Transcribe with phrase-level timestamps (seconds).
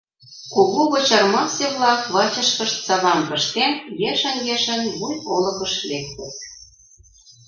[0.53, 3.71] Кугу Вочармасе-влак, вачышкышт савам пыштен,
[4.11, 6.35] ешын-ешын Буй олыкыш лектыт.